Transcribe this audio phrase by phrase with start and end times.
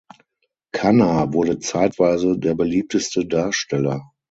[0.73, 4.09] Khanna wurde zeitweise der beliebteste Darsteller.